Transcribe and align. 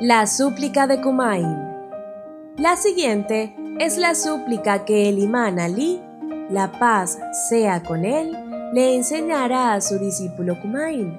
La 0.00 0.28
súplica 0.28 0.86
de 0.86 1.00
Kumail. 1.00 1.58
La 2.56 2.76
siguiente 2.76 3.56
es 3.80 3.98
la 3.98 4.14
súplica 4.14 4.84
que 4.84 5.08
el 5.08 5.18
imán 5.18 5.58
Ali, 5.58 6.00
la 6.48 6.70
paz 6.70 7.18
sea 7.48 7.82
con 7.82 8.04
él, 8.04 8.30
le 8.72 8.94
enseñará 8.94 9.74
a 9.74 9.80
su 9.80 9.98
discípulo 9.98 10.60
Kumail. 10.62 11.18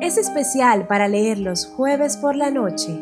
Es 0.00 0.16
especial 0.16 0.88
para 0.88 1.06
leer 1.06 1.38
los 1.38 1.66
jueves 1.66 2.16
por 2.16 2.34
la 2.34 2.50
noche. 2.50 3.00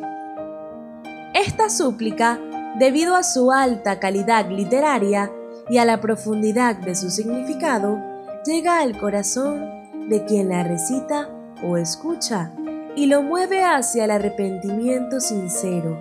Esta 1.32 1.70
súplica, 1.70 2.38
debido 2.78 3.16
a 3.16 3.22
su 3.22 3.50
alta 3.50 3.98
calidad 4.00 4.50
literaria 4.50 5.32
y 5.70 5.78
a 5.78 5.86
la 5.86 6.02
profundidad 6.02 6.76
de 6.76 6.94
su 6.94 7.08
significado, 7.08 7.98
llega 8.44 8.80
al 8.80 8.98
corazón 8.98 9.70
de 10.06 10.22
quien 10.26 10.50
la 10.50 10.64
recita 10.64 11.30
o 11.62 11.78
escucha 11.78 12.52
y 12.96 13.06
lo 13.06 13.22
mueve 13.22 13.62
hacia 13.64 14.04
el 14.04 14.10
arrepentimiento 14.10 15.20
sincero, 15.20 15.98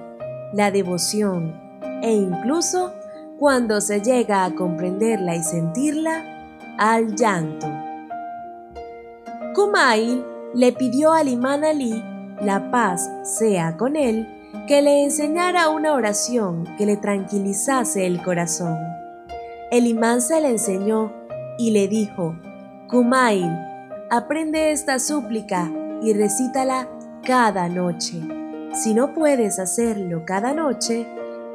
la 0.54 0.72
devoción 0.72 1.60
e 2.02 2.12
incluso 2.12 2.94
cuando 3.40 3.82
se 3.82 4.02
llega 4.02 4.46
a 4.46 4.54
comprenderla 4.54 5.36
y 5.36 5.44
sentirla, 5.44 6.24
al 6.78 7.16
llanto. 7.16 7.68
Kumail 9.54 10.24
le 10.54 10.72
pidió 10.72 11.14
al 11.14 11.28
imán 11.28 11.64
Ali, 11.64 12.04
la 12.42 12.72
paz 12.72 13.10
sea 13.24 13.78
con 13.78 13.96
él, 13.96 14.28
que 14.68 14.82
le 14.82 15.04
enseñara 15.04 15.70
una 15.70 15.94
oración 15.94 16.66
que 16.78 16.86
le 16.86 16.98
tranquilizase 16.98 18.06
el 18.06 18.22
corazón. 18.22 18.78
El 19.72 19.88
imán 19.88 20.22
se 20.22 20.40
le 20.42 20.50
enseñó 20.50 21.12
y 21.58 21.72
le 21.72 21.88
dijo, 21.88 22.36
Kumail, 22.90 23.50
aprende 24.10 24.72
esta 24.72 25.00
súplica 25.00 25.72
y 26.04 26.14
recítala 26.14 26.90
cada 27.26 27.70
noche. 27.70 28.22
Si 28.74 28.94
no 28.94 29.14
puedes 29.14 29.58
hacerlo 29.58 30.24
cada 30.26 30.54
noche, 30.54 31.08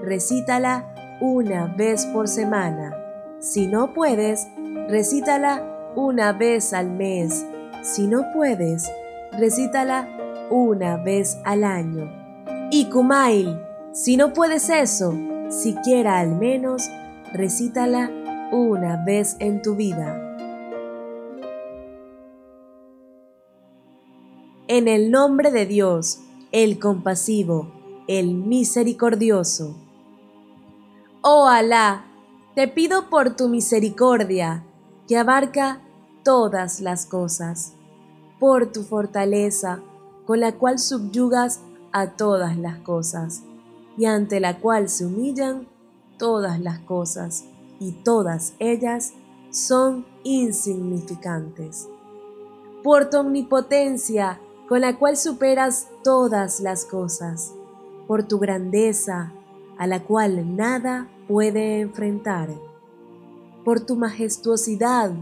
recítala 0.03 0.93
una 1.21 1.67
vez 1.67 2.07
por 2.07 2.29
semana. 2.29 2.97
Si 3.41 3.67
no 3.67 3.93
puedes, 3.93 4.49
recítala 4.89 5.63
una 5.95 6.33
vez 6.33 6.73
al 6.73 6.91
mes. 6.91 7.45
Si 7.83 8.07
no 8.07 8.25
puedes, 8.33 8.91
recítala 9.33 10.09
una 10.51 10.97
vez 10.97 11.39
al 11.45 11.65
año. 11.65 12.11
Y 12.71 12.87
Kumail, 12.87 13.61
si 13.93 14.17
no 14.17 14.33
puedes 14.33 14.71
eso, 14.71 15.15
siquiera 15.51 16.21
al 16.21 16.35
menos, 16.35 16.89
recítala 17.33 18.11
una 18.51 19.05
vez 19.05 19.37
en 19.41 19.61
tu 19.61 19.75
vida. 19.75 20.28
En 24.71 24.87
el 24.87 25.11
nombre 25.11 25.51
de 25.51 25.65
Dios, 25.65 26.21
el 26.53 26.79
compasivo, 26.79 27.73
el 28.07 28.35
misericordioso. 28.35 29.75
Oh 31.23 31.47
Alá, 31.49 32.05
te 32.55 32.69
pido 32.69 33.09
por 33.09 33.35
tu 33.35 33.49
misericordia, 33.49 34.67
que 35.09 35.17
abarca 35.17 35.81
todas 36.23 36.81
las 36.81 37.07
cosas, 37.07 37.77
por 38.39 38.71
tu 38.71 38.83
fortaleza, 38.83 39.81
con 40.27 40.41
la 40.41 40.53
cual 40.53 40.79
subyugas 40.79 41.63
a 41.93 42.09
todas 42.11 42.59
las 42.59 42.79
cosas, 42.81 43.45
y 43.97 44.05
ante 44.05 44.39
la 44.39 44.59
cual 44.59 44.91
se 44.91 45.07
humillan 45.07 45.67
todas 46.19 46.61
las 46.61 46.81
cosas, 46.81 47.47
y 47.81 47.93
todas 47.93 48.53
ellas 48.59 49.15
son 49.49 50.05
insignificantes. 50.25 51.89
Por 52.83 53.09
tu 53.09 53.21
omnipotencia, 53.21 54.43
con 54.69 54.83
la 54.83 54.99
cual 54.99 55.17
superas 55.17 55.89
todas 56.05 56.61
las 56.61 56.85
cosas, 56.85 57.55
por 58.07 58.25
tu 58.25 58.39
grandeza, 58.39 59.33
a 59.79 59.87
la 59.87 60.05
cual 60.05 60.57
nada 60.57 61.09
puede 61.27 61.81
enfrentar, 61.81 62.51
por 63.65 63.81
tu 63.81 63.97
majestuosidad, 63.97 65.13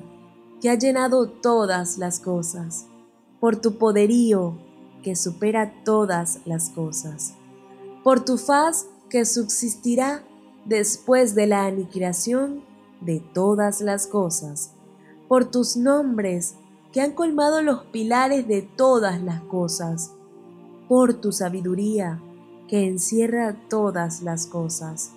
que 0.60 0.70
ha 0.70 0.74
llenado 0.74 1.28
todas 1.28 1.98
las 1.98 2.18
cosas, 2.18 2.86
por 3.38 3.56
tu 3.56 3.78
poderío, 3.78 4.58
que 5.02 5.14
supera 5.14 5.72
todas 5.84 6.40
las 6.44 6.70
cosas, 6.70 7.34
por 8.02 8.24
tu 8.24 8.38
faz, 8.38 8.88
que 9.08 9.24
subsistirá 9.24 10.24
después 10.64 11.34
de 11.36 11.46
la 11.46 11.66
aniquilación 11.66 12.64
de 13.00 13.20
todas 13.20 13.80
las 13.80 14.08
cosas, 14.08 14.72
por 15.28 15.44
tus 15.44 15.76
nombres, 15.76 16.56
que 16.96 17.02
han 17.02 17.12
colmado 17.12 17.60
los 17.60 17.84
pilares 17.84 18.48
de 18.48 18.62
todas 18.62 19.22
las 19.22 19.42
cosas, 19.42 20.14
por 20.88 21.12
tu 21.12 21.30
sabiduría 21.30 22.22
que 22.68 22.86
encierra 22.86 23.54
todas 23.68 24.22
las 24.22 24.46
cosas, 24.46 25.12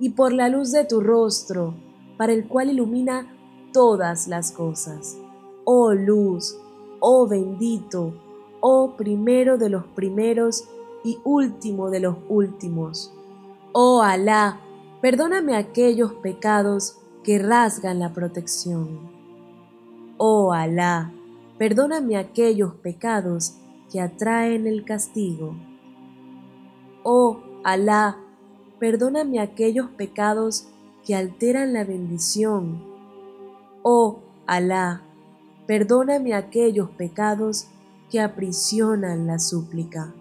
y 0.00 0.08
por 0.10 0.32
la 0.32 0.48
luz 0.48 0.72
de 0.72 0.84
tu 0.84 1.00
rostro, 1.00 1.76
para 2.18 2.32
el 2.32 2.48
cual 2.48 2.70
ilumina 2.70 3.32
todas 3.72 4.26
las 4.26 4.50
cosas. 4.50 5.16
Oh 5.62 5.92
luz, 5.92 6.58
oh 6.98 7.28
bendito, 7.28 8.12
oh 8.60 8.96
primero 8.96 9.56
de 9.56 9.68
los 9.68 9.84
primeros 9.84 10.64
y 11.04 11.20
último 11.22 11.90
de 11.90 12.00
los 12.00 12.16
últimos. 12.28 13.14
Oh 13.70 14.02
Alá, 14.02 14.58
perdóname 15.00 15.54
aquellos 15.54 16.12
pecados 16.14 16.98
que 17.22 17.38
rasgan 17.38 18.00
la 18.00 18.12
protección. 18.12 19.13
Oh 20.16 20.52
Alá, 20.52 21.12
perdóname 21.58 22.16
aquellos 22.16 22.74
pecados 22.76 23.56
que 23.90 24.00
atraen 24.00 24.66
el 24.68 24.84
castigo. 24.84 25.56
Oh 27.02 27.40
Alá, 27.64 28.18
perdóname 28.78 29.40
aquellos 29.40 29.90
pecados 29.90 30.68
que 31.04 31.16
alteran 31.16 31.72
la 31.72 31.82
bendición. 31.82 32.82
Oh 33.82 34.20
Alá, 34.46 35.02
perdóname 35.66 36.34
aquellos 36.34 36.90
pecados 36.90 37.66
que 38.08 38.20
aprisionan 38.20 39.26
la 39.26 39.40
súplica. 39.40 40.14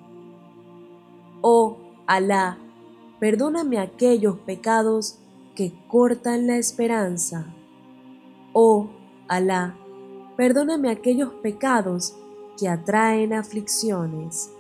Oh 1.42 1.78
Alá, 2.08 2.58
perdóname 3.20 3.78
aquellos 3.78 4.40
pecados 4.40 5.20
que 5.56 5.72
cortan 5.88 6.48
la 6.48 6.58
esperanza. 6.58 7.46
Oh 8.54 8.90
Alá, 9.28 9.78
perdóname 10.36 10.90
aquellos 10.90 11.34
pecados 11.36 12.16
que 12.58 12.68
atraen 12.68 13.34
aflicciones. 13.34 14.52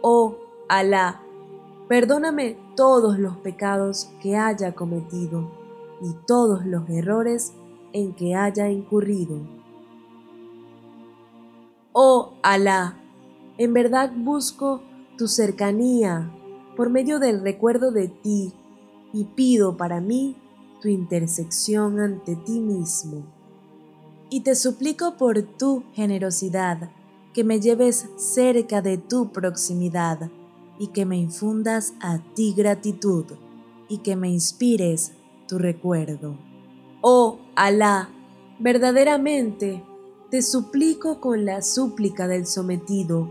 Oh 0.00 0.36
Alá, 0.68 1.20
perdóname 1.88 2.56
todos 2.74 3.18
los 3.18 3.36
pecados 3.38 4.10
que 4.22 4.36
haya 4.36 4.74
cometido 4.74 5.50
y 6.00 6.14
todos 6.26 6.64
los 6.64 6.88
errores 6.88 7.52
en 7.92 8.14
que 8.14 8.34
haya 8.34 8.70
incurrido. 8.70 9.38
Oh 11.92 12.32
Alá, 12.42 12.96
en 13.58 13.72
verdad 13.72 14.12
busco 14.16 14.82
tu 15.18 15.28
cercanía 15.28 16.30
por 16.76 16.90
medio 16.90 17.18
del 17.18 17.42
recuerdo 17.42 17.92
de 17.92 18.08
ti 18.08 18.52
y 19.12 19.24
pido 19.24 19.76
para 19.76 20.00
mí 20.00 20.36
tu 20.80 20.88
intersección 20.88 22.00
ante 22.00 22.34
ti 22.34 22.58
mismo 22.58 23.33
y 24.30 24.40
te 24.40 24.54
suplico 24.54 25.16
por 25.16 25.42
tu 25.42 25.84
generosidad 25.92 26.90
que 27.32 27.44
me 27.44 27.60
lleves 27.60 28.08
cerca 28.16 28.80
de 28.80 28.96
tu 28.96 29.32
proximidad 29.32 30.30
y 30.78 30.88
que 30.88 31.04
me 31.04 31.16
infundas 31.16 31.94
a 32.00 32.18
ti 32.34 32.54
gratitud 32.56 33.24
y 33.88 33.98
que 33.98 34.16
me 34.16 34.28
inspires 34.28 35.12
tu 35.46 35.58
recuerdo. 35.58 36.36
Oh 37.00 37.38
Alá, 37.54 38.08
verdaderamente 38.58 39.82
te 40.30 40.42
suplico 40.42 41.20
con 41.20 41.44
la 41.44 41.62
súplica 41.62 42.26
del 42.26 42.46
sometido, 42.46 43.28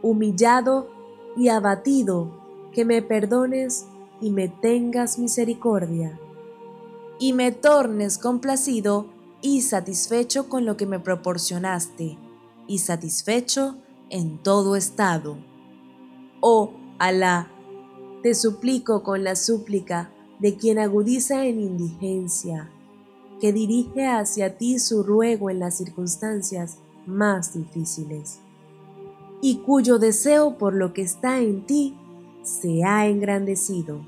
humillado 0.00 0.88
y 1.36 1.48
abatido, 1.48 2.30
que 2.72 2.84
me 2.84 3.02
perdones 3.02 3.86
y 4.20 4.30
me 4.30 4.48
tengas 4.48 5.18
misericordia, 5.18 6.18
y 7.18 7.32
me 7.32 7.52
tornes 7.52 8.16
complacido 8.16 9.06
y 9.42 9.62
satisfecho 9.62 10.48
con 10.48 10.64
lo 10.64 10.76
que 10.76 10.86
me 10.86 10.98
proporcionaste, 10.98 12.18
y 12.66 12.78
satisfecho 12.78 13.78
en 14.10 14.38
todo 14.38 14.76
estado. 14.76 15.38
Oh 16.40 16.72
Alá, 16.98 17.50
te 18.22 18.34
suplico 18.34 19.02
con 19.02 19.24
la 19.24 19.34
súplica 19.34 20.12
de 20.38 20.56
quien 20.56 20.78
agudiza 20.78 21.46
en 21.46 21.60
indigencia, 21.60 22.70
que 23.40 23.52
dirige 23.52 24.06
hacia 24.06 24.58
ti 24.58 24.78
su 24.78 25.02
ruego 25.02 25.48
en 25.48 25.58
las 25.58 25.78
circunstancias 25.78 26.78
más 27.06 27.54
difíciles, 27.54 28.40
y 29.40 29.58
cuyo 29.58 29.98
deseo 29.98 30.58
por 30.58 30.74
lo 30.74 30.92
que 30.92 31.02
está 31.02 31.40
en 31.40 31.64
ti 31.64 31.96
se 32.42 32.84
ha 32.84 33.06
engrandecido. 33.06 34.04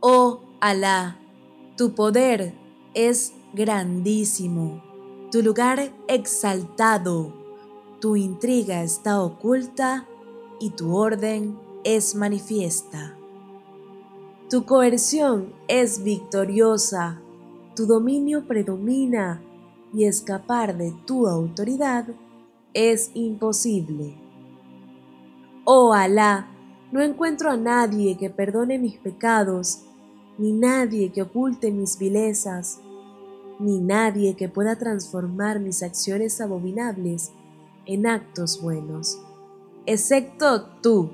Oh 0.00 0.40
Alá, 0.60 1.18
tu 1.76 1.94
poder 1.94 2.54
es 2.94 3.34
grandísimo, 3.56 4.82
tu 5.32 5.42
lugar 5.42 5.90
exaltado, 6.08 7.32
tu 8.00 8.14
intriga 8.14 8.82
está 8.82 9.22
oculta 9.22 10.06
y 10.60 10.70
tu 10.70 10.94
orden 10.94 11.58
es 11.82 12.14
manifiesta. 12.14 13.16
Tu 14.50 14.66
coerción 14.66 15.54
es 15.68 16.04
victoriosa, 16.04 17.22
tu 17.74 17.86
dominio 17.86 18.46
predomina 18.46 19.42
y 19.94 20.04
escapar 20.04 20.76
de 20.76 20.94
tu 21.06 21.26
autoridad 21.26 22.08
es 22.74 23.10
imposible. 23.14 24.18
Oh 25.64 25.94
Alá, 25.94 26.46
no 26.92 27.00
encuentro 27.00 27.50
a 27.50 27.56
nadie 27.56 28.18
que 28.18 28.28
perdone 28.28 28.78
mis 28.78 28.98
pecados, 28.98 29.80
ni 30.36 30.52
nadie 30.52 31.10
que 31.10 31.22
oculte 31.22 31.72
mis 31.72 31.98
vilezas, 31.98 32.82
ni 33.58 33.78
nadie 33.80 34.36
que 34.36 34.48
pueda 34.48 34.76
transformar 34.76 35.60
mis 35.60 35.82
acciones 35.82 36.40
abominables 36.40 37.32
en 37.86 38.06
actos 38.06 38.60
buenos, 38.60 39.18
excepto 39.86 40.66
tú. 40.82 41.10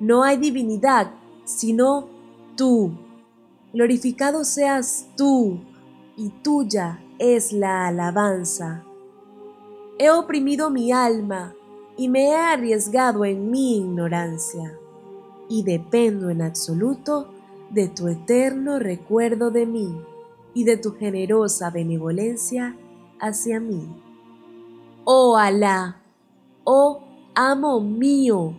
No 0.00 0.22
hay 0.24 0.36
divinidad, 0.36 1.10
sino 1.44 2.08
tú. 2.56 2.92
Glorificado 3.72 4.44
seas 4.44 5.06
tú, 5.16 5.60
y 6.16 6.30
tuya 6.30 7.02
es 7.18 7.52
la 7.52 7.86
alabanza. 7.88 8.84
He 9.98 10.10
oprimido 10.10 10.70
mi 10.70 10.92
alma 10.92 11.54
y 11.96 12.08
me 12.08 12.28
he 12.28 12.36
arriesgado 12.36 13.24
en 13.24 13.50
mi 13.50 13.78
ignorancia, 13.78 14.78
y 15.48 15.62
dependo 15.62 16.30
en 16.30 16.42
absoluto 16.42 17.28
de 17.70 17.88
tu 17.88 18.08
eterno 18.08 18.78
recuerdo 18.78 19.50
de 19.50 19.66
mí 19.66 19.94
y 20.56 20.64
de 20.64 20.76
tu 20.76 20.96
generosa 20.96 21.70
benevolencia 21.70 22.76
hacia 23.20 23.60
mí. 23.60 23.86
Oh 25.04 25.36
Alá, 25.36 26.02
oh 26.64 27.04
amo 27.36 27.80
mío, 27.80 28.56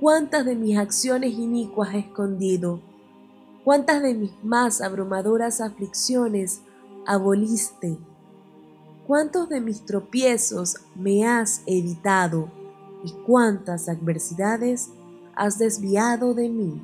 cuántas 0.00 0.44
de 0.44 0.54
mis 0.54 0.78
acciones 0.78 1.32
inicuas 1.32 1.94
he 1.94 1.98
escondido, 1.98 2.80
cuántas 3.64 4.02
de 4.02 4.14
mis 4.14 4.30
más 4.44 4.80
abrumadoras 4.80 5.60
aflicciones 5.60 6.62
aboliste 7.06 7.98
cuántos 9.06 9.48
de 9.48 9.60
mis 9.60 9.84
tropiezos 9.84 10.76
me 10.94 11.26
has 11.26 11.62
evitado 11.66 12.50
y 13.04 13.12
cuántas 13.26 13.88
adversidades 13.88 14.90
has 15.34 15.58
desviado 15.58 16.34
de 16.34 16.48
mí. 16.48 16.82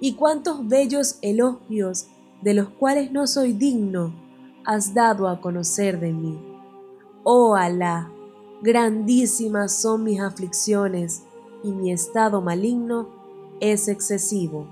Y 0.00 0.14
cuántos 0.14 0.66
bellos 0.66 1.18
elogios 1.22 2.08
de 2.42 2.54
los 2.54 2.68
cuales 2.68 3.12
no 3.12 3.26
soy 3.26 3.52
digno 3.52 4.14
has 4.64 4.94
dado 4.94 5.28
a 5.28 5.40
conocer 5.40 6.00
de 6.00 6.12
mí. 6.12 6.38
Oh 7.24 7.54
Alá, 7.54 8.10
grandísimas 8.62 9.80
son 9.80 10.04
mis 10.04 10.20
aflicciones 10.20 11.24
y 11.62 11.72
mi 11.72 11.92
estado 11.92 12.40
maligno 12.40 13.08
es 13.60 13.88
excesivo. 13.88 14.66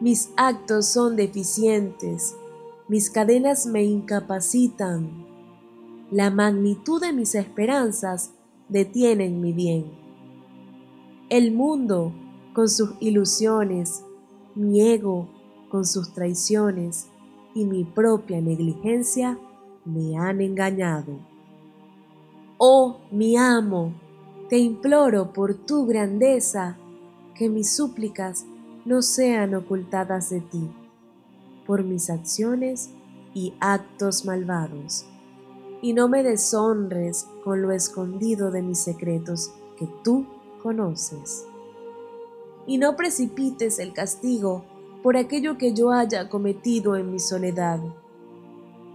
Mis 0.00 0.30
actos 0.36 0.86
son 0.86 1.16
deficientes, 1.16 2.36
mis 2.88 3.10
cadenas 3.10 3.66
me 3.66 3.84
incapacitan 3.84 5.26
la 6.10 6.30
magnitud 6.30 7.00
de 7.00 7.12
mis 7.12 7.34
esperanzas 7.34 8.32
detienen 8.68 9.40
mi 9.40 9.52
bien. 9.52 9.90
El 11.28 11.50
mundo, 11.50 12.12
con 12.54 12.68
sus 12.68 12.90
ilusiones, 13.00 14.04
mi 14.54 14.82
ego, 14.82 15.28
con 15.76 15.84
sus 15.84 16.14
traiciones 16.14 17.08
y 17.54 17.66
mi 17.66 17.84
propia 17.84 18.40
negligencia, 18.40 19.38
me 19.84 20.16
han 20.16 20.40
engañado. 20.40 21.18
Oh, 22.56 22.96
mi 23.10 23.36
amo, 23.36 23.92
te 24.48 24.56
imploro 24.56 25.34
por 25.34 25.52
tu 25.52 25.84
grandeza 25.84 26.78
que 27.34 27.50
mis 27.50 27.76
súplicas 27.76 28.46
no 28.86 29.02
sean 29.02 29.54
ocultadas 29.54 30.30
de 30.30 30.40
ti, 30.40 30.66
por 31.66 31.84
mis 31.84 32.08
acciones 32.08 32.88
y 33.34 33.52
actos 33.60 34.24
malvados 34.24 35.04
y 35.82 35.92
no 35.92 36.08
me 36.08 36.22
deshonres 36.22 37.26
con 37.44 37.60
lo 37.60 37.70
escondido 37.70 38.50
de 38.50 38.62
mis 38.62 38.78
secretos 38.78 39.52
que 39.78 39.86
tú 40.02 40.24
conoces. 40.62 41.44
Y 42.66 42.78
no 42.78 42.96
precipites 42.96 43.78
el 43.78 43.92
castigo 43.92 44.64
por 45.06 45.16
aquello 45.16 45.56
que 45.56 45.72
yo 45.72 45.92
haya 45.92 46.28
cometido 46.28 46.96
en 46.96 47.12
mi 47.12 47.20
soledad. 47.20 47.78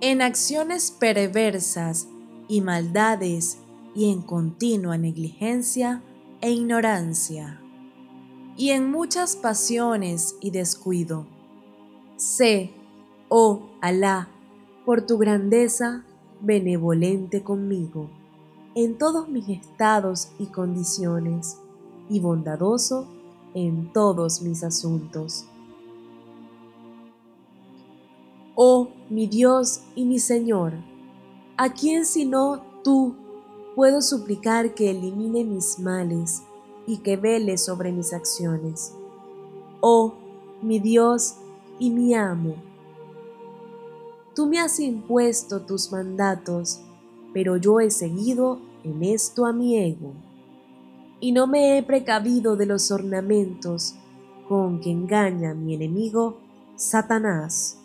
En 0.02 0.22
acciones 0.22 0.92
perversas 0.92 2.10
y 2.50 2.60
maldades 2.60 3.60
y 3.96 4.12
en 4.12 4.22
continua 4.22 4.98
negligencia 4.98 6.04
e 6.42 6.52
ignorancia, 6.52 7.62
y 8.58 8.72
en 8.72 8.92
muchas 8.92 9.38
pasiones 9.38 10.36
y 10.42 10.52
descuido. 10.52 11.28
Sé, 12.18 12.72
oh 13.30 13.70
Alá, 13.80 14.28
por 14.86 15.06
tu 15.06 15.18
grandeza 15.18 16.04
benevolente 16.42 17.42
conmigo 17.42 18.10
en 18.76 18.98
todos 18.98 19.30
mis 19.30 19.48
estados 19.48 20.34
y 20.40 20.48
condiciones, 20.48 21.58
y 22.10 22.20
bondadoso 22.20 23.08
en 23.54 23.94
todos 23.94 24.42
mis 24.42 24.62
asuntos. 24.66 25.46
Oh 28.64 28.90
mi 29.10 29.26
Dios 29.26 29.82
y 29.96 30.06
mi 30.06 30.20
Señor, 30.20 30.74
¿a 31.58 31.74
quién 31.74 32.06
sino 32.06 32.62
tú 32.84 33.16
puedo 33.74 34.04
suplicar 34.04 34.76
que 34.76 34.92
elimine 34.92 35.44
mis 35.44 35.80
males 35.80 36.44
y 36.86 36.98
que 36.98 37.18
vele 37.18 37.58
sobre 37.58 37.92
mis 37.92 38.14
acciones? 38.14 38.94
Oh 39.80 40.14
mi 40.62 40.78
Dios 40.78 41.38
y 41.80 41.90
mi 41.90 42.14
amo, 42.14 42.54
Tú 44.36 44.46
me 44.46 44.60
has 44.60 44.80
impuesto 44.80 45.62
tus 45.62 45.92
mandatos, 45.92 46.82
pero 47.34 47.58
yo 47.58 47.80
he 47.80 47.90
seguido 47.90 48.60
en 48.84 49.02
esto 49.02 49.48
a 49.48 49.54
mi 49.54 49.76
ego, 49.76 50.14
y 51.20 51.32
no 51.32 51.48
me 51.48 51.80
he 51.80 51.82
precavido 51.82 52.56
de 52.56 52.68
los 52.68 52.92
ornamentos 52.92 53.96
con 54.48 54.80
que 54.82 54.92
engaña 54.92 55.56
mi 55.56 55.74
enemigo, 55.74 56.38
Satanás. 56.76 57.81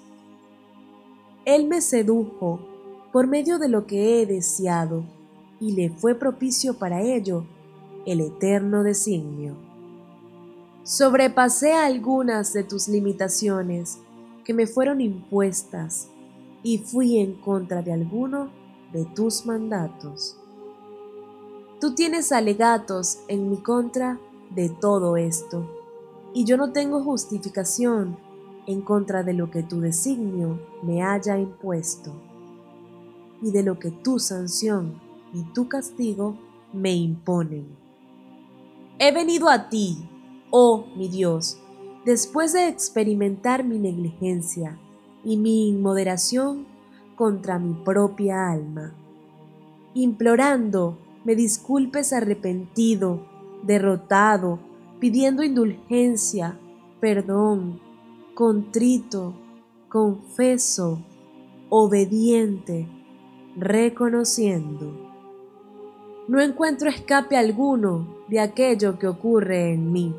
Él 1.46 1.68
me 1.68 1.80
sedujo 1.80 2.58
por 3.12 3.28
medio 3.28 3.60
de 3.60 3.68
lo 3.68 3.86
que 3.86 4.20
he 4.20 4.26
deseado, 4.26 5.04
y 5.60 5.72
le 5.72 5.90
fue 5.90 6.16
propicio 6.16 6.74
para 6.74 7.00
ello 7.00 7.46
el 8.04 8.20
eterno 8.20 8.82
designio. 8.82 9.54
Sobrepasé 10.82 11.72
algunas 11.72 12.52
de 12.52 12.64
tus 12.64 12.88
limitaciones 12.88 14.00
que 14.44 14.54
me 14.54 14.66
fueron 14.66 15.00
impuestas 15.00 16.08
y 16.64 16.78
fui 16.78 17.18
en 17.18 17.34
contra 17.34 17.80
de 17.80 17.92
alguno 17.92 18.50
de 18.92 19.04
tus 19.04 19.46
mandatos. 19.46 20.36
Tú 21.80 21.94
tienes 21.94 22.32
alegatos 22.32 23.20
en 23.28 23.50
mi 23.50 23.58
contra 23.58 24.18
de 24.50 24.68
todo 24.68 25.16
esto, 25.16 25.64
y 26.34 26.44
yo 26.44 26.56
no 26.56 26.72
tengo 26.72 27.04
justificación 27.04 28.25
en 28.66 28.80
contra 28.82 29.22
de 29.22 29.32
lo 29.32 29.50
que 29.50 29.62
tu 29.62 29.80
designio 29.80 30.60
me 30.82 31.02
haya 31.02 31.38
impuesto, 31.38 32.12
y 33.42 33.50
de 33.50 33.62
lo 33.62 33.78
que 33.78 33.90
tu 33.90 34.18
sanción 34.18 35.00
y 35.32 35.42
tu 35.52 35.68
castigo 35.68 36.36
me 36.72 36.94
imponen. 36.94 37.66
He 38.98 39.12
venido 39.12 39.48
a 39.48 39.68
ti, 39.68 40.08
oh 40.50 40.86
mi 40.96 41.08
Dios, 41.08 41.58
después 42.04 42.52
de 42.52 42.68
experimentar 42.68 43.64
mi 43.64 43.78
negligencia 43.78 44.78
y 45.24 45.36
mi 45.36 45.68
inmoderación 45.68 46.66
contra 47.14 47.58
mi 47.58 47.74
propia 47.74 48.50
alma, 48.50 48.94
implorando 49.94 50.98
me 51.24 51.34
disculpes 51.34 52.12
arrepentido, 52.12 53.26
derrotado, 53.64 54.60
pidiendo 55.00 55.42
indulgencia, 55.42 56.58
perdón, 57.00 57.80
contrito, 58.36 59.32
confeso, 59.88 60.98
obediente, 61.70 62.86
reconociendo. 63.56 64.92
No 66.28 66.42
encuentro 66.42 66.90
escape 66.90 67.38
alguno 67.38 68.06
de 68.28 68.40
aquello 68.40 68.98
que 68.98 69.08
ocurre 69.08 69.72
en 69.72 69.90
mí, 69.90 70.14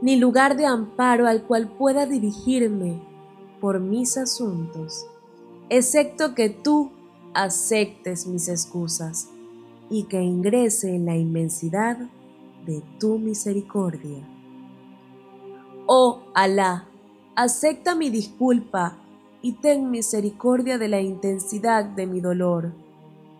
ni 0.00 0.16
lugar 0.16 0.56
de 0.56 0.66
amparo 0.66 1.28
al 1.28 1.44
cual 1.44 1.70
pueda 1.70 2.04
dirigirme 2.04 3.00
por 3.60 3.78
mis 3.78 4.18
asuntos, 4.18 5.06
excepto 5.68 6.34
que 6.34 6.50
tú 6.50 6.90
aceptes 7.32 8.26
mis 8.26 8.48
excusas 8.48 9.28
y 9.88 10.02
que 10.08 10.20
ingrese 10.20 10.96
en 10.96 11.06
la 11.06 11.16
inmensidad 11.16 11.96
de 12.66 12.82
tu 12.98 13.20
misericordia. 13.20 14.41
Oh 15.94 16.20
Alá, 16.32 16.86
acepta 17.36 17.94
mi 17.94 18.08
disculpa 18.08 18.96
y 19.42 19.52
ten 19.52 19.90
misericordia 19.90 20.78
de 20.78 20.88
la 20.88 21.02
intensidad 21.02 21.84
de 21.84 22.06
mi 22.06 22.22
dolor 22.22 22.72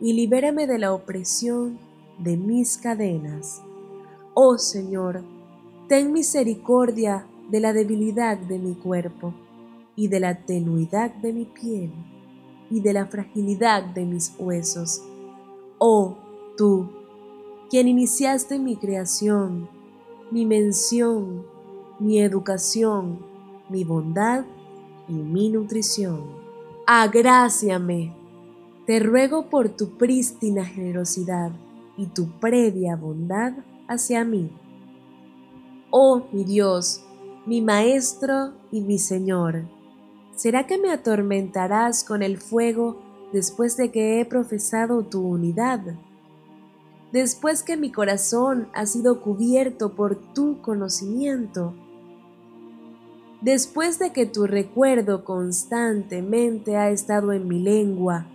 y 0.03 0.13
libérame 0.13 0.67
de 0.67 0.79
la 0.79 0.93
opresión 0.93 1.79
de 2.19 2.37
mis 2.37 2.77
cadenas. 2.77 3.63
Oh 4.35 4.59
Señor, 4.59 5.25
ten 5.89 6.13
misericordia 6.13 7.27
de 7.49 7.59
la 7.59 7.73
debilidad 7.73 8.37
de 8.37 8.59
mi 8.59 8.75
cuerpo 8.75 9.33
y 9.97 10.09
de 10.09 10.21
la 10.21 10.45
tenuidad 10.45 11.11
de 11.11 11.33
mi 11.33 11.47
piel 11.47 11.91
y 12.71 12.81
de 12.81 12.93
la 12.93 13.07
fragilidad 13.07 13.83
de 13.83 14.05
mis 14.05 14.35
huesos. 14.39 15.03
Oh, 15.79 16.19
tú, 16.59 16.91
quien 17.71 17.89
iniciaste 17.89 18.59
mi 18.59 18.77
creación, 18.77 19.71
mi 20.31 20.45
mención, 20.45 21.51
mi 22.03 22.21
educación, 22.21 23.21
mi 23.69 23.85
bondad 23.85 24.45
y 25.07 25.13
mi 25.13 25.51
nutrición. 25.51 26.25
Agráciame, 26.85 28.13
te 28.87 28.99
ruego 28.99 29.49
por 29.49 29.69
tu 29.69 29.97
prístina 29.97 30.65
generosidad 30.65 31.53
y 31.97 32.07
tu 32.07 32.29
previa 32.41 32.97
bondad 32.97 33.53
hacia 33.87 34.25
mí. 34.25 34.51
Oh 35.91 36.23
mi 36.33 36.43
Dios, 36.43 37.05
mi 37.47 37.61
Maestro 37.61 38.53
y 38.73 38.81
mi 38.81 38.99
Señor, 38.99 39.63
¿será 40.35 40.67
que 40.67 40.79
me 40.79 40.91
atormentarás 40.91 42.03
con 42.03 42.25
el 42.25 42.39
fuego 42.39 43.01
después 43.33 43.77
de 43.77 43.93
que 43.93 44.21
he 44.21 44.25
profesado 44.25 45.05
tu 45.05 45.25
unidad? 45.25 45.81
Después 47.13 47.63
que 47.63 47.77
mi 47.77 47.93
corazón 47.93 48.69
ha 48.75 48.87
sido 48.87 49.21
cubierto 49.21 49.95
por 49.95 50.17
tu 50.33 50.61
conocimiento, 50.63 51.75
después 53.43 53.99
de 53.99 54.13
que 54.13 54.25
tu 54.27 54.47
recuerdo 54.47 55.25
constantemente 55.25 56.77
ha 56.77 56.91
estado 56.91 57.33
en 57.33 57.47
mi 57.47 57.61
lengua 57.61 58.27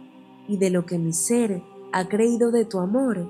y 0.47 0.57
de 0.57 0.69
lo 0.69 0.85
que 0.85 0.99
mi 0.99 1.13
ser 1.13 1.63
ha 1.91 2.07
creído 2.07 2.51
de 2.51 2.65
tu 2.65 2.79
amor, 2.79 3.27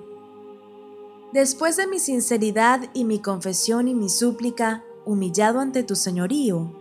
Después 1.34 1.76
de 1.76 1.88
mi 1.88 2.00
sinceridad 2.00 2.90
y 2.94 3.04
mi 3.04 3.20
confesión 3.20 3.90
y 3.90 3.94
mi 3.94 4.08
súplica, 4.08 4.84
humillado 5.06 5.60
ante 5.60 5.84
tu 5.84 5.96
señorío, 5.96 6.72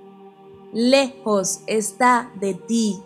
lejos 0.72 1.60
está 1.66 2.30
de 2.40 2.54
ti. 2.54 3.02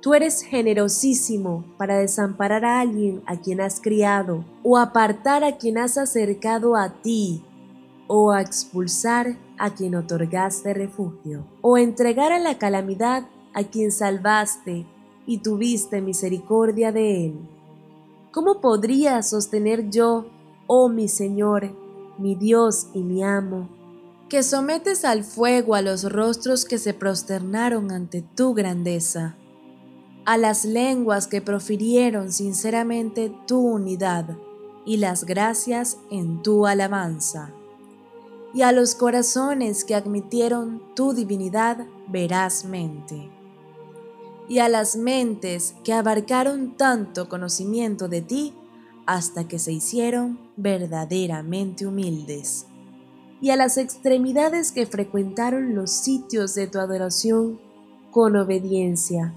Tú 0.00 0.14
eres 0.14 0.42
generosísimo 0.42 1.64
para 1.76 1.98
desamparar 1.98 2.64
a 2.64 2.80
alguien 2.80 3.22
a 3.26 3.40
quien 3.40 3.60
has 3.60 3.80
criado, 3.80 4.44
o 4.62 4.78
apartar 4.78 5.42
a 5.42 5.58
quien 5.58 5.78
has 5.78 5.98
acercado 5.98 6.76
a 6.76 7.02
ti, 7.02 7.42
o 8.06 8.30
a 8.30 8.40
expulsar 8.40 9.36
a 9.62 9.70
quien 9.70 9.94
otorgaste 9.94 10.74
refugio, 10.74 11.46
o 11.60 11.78
entregar 11.78 12.32
a 12.32 12.40
la 12.40 12.58
calamidad 12.58 13.28
a 13.54 13.62
quien 13.62 13.92
salvaste 13.92 14.86
y 15.24 15.38
tuviste 15.38 16.02
misericordia 16.02 16.90
de 16.90 17.26
él. 17.26 17.48
¿Cómo 18.32 18.60
podría 18.60 19.22
sostener 19.22 19.88
yo 19.88 20.26
oh 20.66 20.88
mi 20.88 21.06
Señor, 21.06 21.70
mi 22.18 22.34
Dios 22.34 22.88
y 22.92 23.04
mi 23.04 23.22
amo, 23.22 23.68
que 24.28 24.42
sometes 24.42 25.04
al 25.04 25.22
fuego 25.22 25.76
a 25.76 25.82
los 25.82 26.10
rostros 26.10 26.64
que 26.64 26.78
se 26.78 26.92
prosternaron 26.92 27.92
ante 27.92 28.20
tu 28.20 28.54
grandeza, 28.54 29.36
a 30.24 30.38
las 30.38 30.64
lenguas 30.64 31.28
que 31.28 31.40
profirieron 31.40 32.32
sinceramente 32.32 33.32
tu 33.46 33.60
unidad 33.60 34.36
y 34.84 34.96
las 34.96 35.24
gracias 35.24 35.98
en 36.10 36.42
tu 36.42 36.66
alabanza, 36.66 37.52
y 38.54 38.62
a 38.62 38.72
los 38.72 38.94
corazones 38.94 39.84
que 39.84 39.94
admitieron 39.94 40.82
tu 40.94 41.14
divinidad 41.14 41.86
verazmente, 42.08 43.30
y 44.48 44.58
a 44.58 44.68
las 44.68 44.96
mentes 44.96 45.74
que 45.84 45.92
abarcaron 45.92 46.76
tanto 46.76 47.28
conocimiento 47.28 48.08
de 48.08 48.20
ti 48.20 48.54
hasta 49.06 49.48
que 49.48 49.58
se 49.58 49.72
hicieron 49.72 50.38
verdaderamente 50.56 51.86
humildes, 51.86 52.66
y 53.40 53.50
a 53.50 53.56
las 53.56 53.78
extremidades 53.78 54.70
que 54.70 54.86
frecuentaron 54.86 55.74
los 55.74 55.90
sitios 55.90 56.54
de 56.54 56.66
tu 56.66 56.78
adoración 56.78 57.58
con 58.10 58.36
obediencia, 58.36 59.34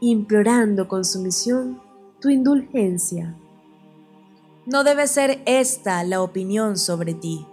implorando 0.00 0.88
con 0.88 1.04
sumisión 1.04 1.80
tu 2.20 2.28
indulgencia. 2.28 3.36
No 4.66 4.82
debe 4.82 5.06
ser 5.06 5.42
esta 5.46 6.02
la 6.02 6.20
opinión 6.20 6.76
sobre 6.76 7.14
ti, 7.14 7.46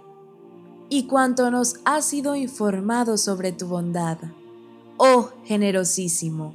y 0.96 1.08
cuanto 1.08 1.50
nos 1.50 1.80
ha 1.84 2.00
sido 2.02 2.36
informado 2.36 3.16
sobre 3.16 3.50
tu 3.50 3.66
bondad, 3.66 4.16
oh 4.96 5.30
generosísimo, 5.44 6.54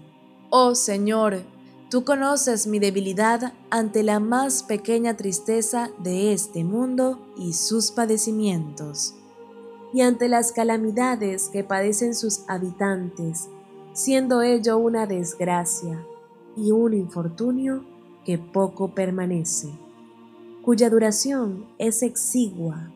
oh 0.50 0.76
Señor, 0.76 1.44
Tú 1.90 2.04
conoces 2.04 2.68
mi 2.68 2.78
debilidad 2.78 3.54
ante 3.72 4.04
la 4.04 4.20
más 4.20 4.62
pequeña 4.62 5.18
tristeza 5.18 5.90
de 5.98 6.34
este 6.34 6.64
mundo 6.64 7.18
y 7.36 7.54
sus 7.54 7.90
padecimientos, 7.90 9.16
y 9.92 10.02
ante 10.02 10.30
las 10.30 10.52
calamidades 10.52 11.50
que 11.50 11.64
padecen 11.64 12.14
sus 12.14 12.42
habitantes, 12.48 13.50
siendo 13.94 14.44
ello 14.44 14.78
una 14.78 15.08
desgracia 15.08 16.06
y 16.56 16.70
un 16.70 16.94
infortunio 16.94 17.84
que 18.24 18.38
poco 18.38 18.94
permanece, 18.94 19.70
cuya 20.62 20.92
duración 20.92 21.66
es 21.80 22.04
exigua, 22.04 22.92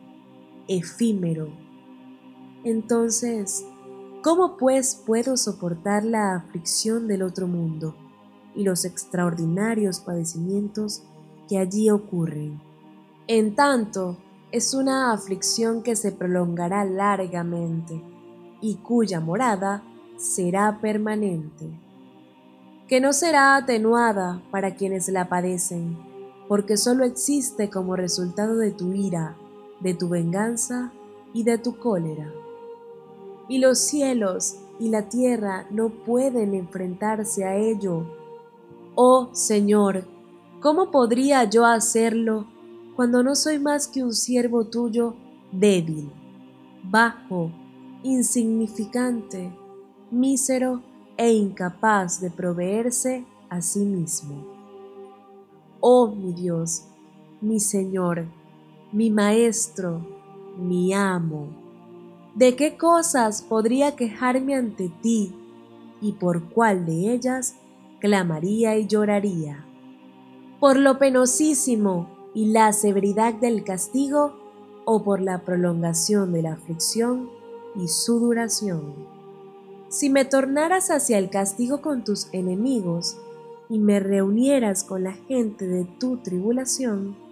efímero. 0.68 1.48
Entonces, 2.64 3.64
¿cómo 4.22 4.56
pues 4.56 5.02
puedo 5.06 5.36
soportar 5.36 6.04
la 6.04 6.36
aflicción 6.36 7.08
del 7.08 7.22
otro 7.22 7.46
mundo? 7.46 7.94
y 8.54 8.64
los 8.64 8.84
extraordinarios 8.84 10.00
padecimientos 10.00 11.02
que 11.48 11.58
allí 11.58 11.90
ocurren. 11.90 12.60
En 13.26 13.54
tanto, 13.54 14.18
es 14.52 14.74
una 14.74 15.12
aflicción 15.12 15.82
que 15.82 15.96
se 15.96 16.12
prolongará 16.12 16.84
largamente 16.84 18.00
y 18.60 18.76
cuya 18.76 19.20
morada 19.20 19.82
será 20.16 20.78
permanente, 20.80 21.68
que 22.86 23.00
no 23.00 23.12
será 23.12 23.56
atenuada 23.56 24.42
para 24.50 24.76
quienes 24.76 25.08
la 25.08 25.28
padecen, 25.28 25.98
porque 26.48 26.76
sólo 26.76 27.04
existe 27.04 27.68
como 27.68 27.96
resultado 27.96 28.56
de 28.58 28.70
tu 28.70 28.92
ira, 28.92 29.36
de 29.84 29.94
tu 29.94 30.08
venganza 30.08 30.92
y 31.32 31.44
de 31.44 31.58
tu 31.58 31.78
cólera. 31.78 32.32
Y 33.48 33.58
los 33.58 33.78
cielos 33.78 34.56
y 34.80 34.88
la 34.88 35.08
tierra 35.08 35.68
no 35.70 35.90
pueden 35.90 36.54
enfrentarse 36.54 37.44
a 37.44 37.54
ello 37.56 38.04
Oh 38.96 39.30
Señor, 39.32 40.06
¿cómo 40.60 40.92
podría 40.92 41.42
yo 41.44 41.66
hacerlo 41.66 42.46
cuando 42.94 43.24
no 43.24 43.34
soy 43.34 43.58
más 43.58 43.88
que 43.88 44.04
un 44.04 44.12
siervo 44.12 44.66
tuyo 44.66 45.16
débil, 45.50 46.12
bajo, 46.84 47.50
insignificante, 48.04 49.52
mísero 50.12 50.80
e 51.16 51.32
incapaz 51.32 52.20
de 52.20 52.30
proveerse 52.30 53.24
a 53.50 53.60
sí 53.60 53.80
mismo? 53.80 54.46
Oh 55.80 56.14
mi 56.14 56.32
Dios, 56.32 56.84
mi 57.40 57.58
Señor, 57.58 58.26
mi 58.94 59.10
Maestro, 59.10 60.06
mi 60.56 60.94
amo, 60.94 61.48
¿de 62.36 62.54
qué 62.54 62.76
cosas 62.76 63.42
podría 63.42 63.96
quejarme 63.96 64.54
ante 64.54 64.88
ti 65.02 65.34
y 66.00 66.12
por 66.12 66.44
cuál 66.44 66.86
de 66.86 67.12
ellas 67.12 67.56
clamaría 67.98 68.76
y 68.76 68.86
lloraría. 68.86 69.64
Por 70.60 70.76
lo 70.76 71.00
penosísimo 71.00 72.08
y 72.34 72.52
la 72.52 72.72
severidad 72.72 73.34
del 73.34 73.64
castigo 73.64 74.36
o 74.84 75.02
por 75.02 75.20
la 75.20 75.42
prolongación 75.44 76.32
de 76.32 76.42
la 76.42 76.52
aflicción 76.52 77.30
y 77.74 77.88
su 77.88 78.20
duración. 78.20 78.94
Si 79.88 80.08
me 80.08 80.24
tornaras 80.24 80.92
hacia 80.92 81.18
el 81.18 81.30
castigo 81.30 81.82
con 81.82 82.04
tus 82.04 82.28
enemigos 82.30 83.16
y 83.68 83.80
me 83.80 83.98
reunieras 83.98 84.84
con 84.84 85.02
la 85.02 85.14
gente 85.14 85.66
de 85.66 85.84
tu 85.84 86.18
tribulación 86.18 87.23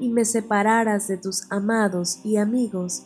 y 0.00 0.08
me 0.08 0.24
separaras 0.24 1.08
de 1.08 1.16
tus 1.16 1.50
amados 1.50 2.20
y 2.24 2.36
amigos, 2.36 3.04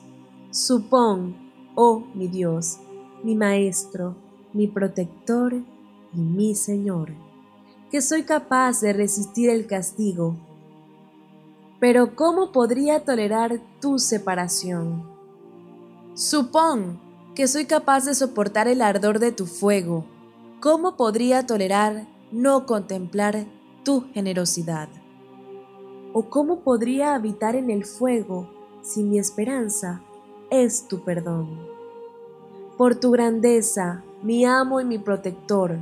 supón, 0.50 1.37
oh 1.75 2.04
mi 2.14 2.28
Dios, 2.28 2.78
mi 3.22 3.34
Maestro, 3.34 4.16
mi 4.52 4.66
protector 4.66 5.54
y 5.54 6.20
mi 6.20 6.54
Señor, 6.54 7.12
que 7.90 8.00
soy 8.00 8.25
capaz 8.25 8.80
de 8.80 8.92
resistir 8.92 9.50
el 9.50 9.66
castigo. 9.66 10.37
Pero 11.80 12.14
¿cómo 12.14 12.52
podría 12.52 13.04
tolerar 13.04 13.61
tu 13.80 13.99
separación? 13.99 15.11
Supón 16.14 17.00
que 17.34 17.49
soy 17.49 17.64
capaz 17.64 18.04
de 18.04 18.14
soportar 18.14 18.68
el 18.68 18.82
ardor 18.82 19.18
de 19.18 19.32
tu 19.32 19.46
fuego. 19.46 20.04
¿Cómo 20.61 20.96
podría 20.96 21.46
tolerar 21.46 22.06
no 22.30 22.66
contemplar 22.66 23.46
tu 23.84 24.04
generosidad? 24.12 24.88
¿O 26.14 26.25
cómo 26.25 26.61
podría 26.61 27.14
habitar 27.14 27.57
en 27.57 27.71
el 27.71 27.85
fuego 27.85 28.49
si 28.83 29.02
mi 29.02 29.19
esperanza 29.19 30.02
es 30.50 30.87
tu 30.87 31.02
perdón? 31.04 31.59
Por 32.76 32.97
tu 32.97 33.12
grandeza, 33.12 34.04
mi 34.23 34.45
amo 34.45 34.81
y 34.81 34.85
mi 34.85 34.99
protector, 34.99 35.78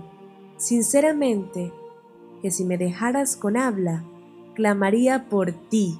sinceramente, 0.57 1.73
que 2.43 2.51
si 2.51 2.65
me 2.65 2.79
dejaras 2.79 3.37
con 3.37 3.57
habla, 3.57 4.05
clamaría 4.55 5.29
por 5.29 5.53
ti 5.53 5.99